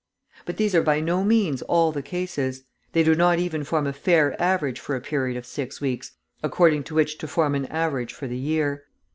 But 0.47 0.57
these 0.57 0.73
are 0.73 0.81
by 0.81 0.99
no 0.99 1.23
means 1.23 1.61
all 1.61 1.91
the 1.91 2.01
cases; 2.01 2.63
they 2.91 3.03
do 3.03 3.13
not 3.13 3.37
even 3.37 3.63
form 3.63 3.85
a 3.85 3.93
fair 3.93 4.35
average 4.41 4.79
for 4.79 4.95
a 4.95 4.99
period 4.99 5.37
of 5.37 5.45
six 5.45 5.79
weeks, 5.79 6.13
according 6.41 6.85
to 6.85 6.95
which 6.95 7.19
to 7.19 7.27
form 7.27 7.53
an 7.53 7.67
average 7.67 8.11
for 8.15 8.25
the 8.25 8.35
year. 8.39 8.85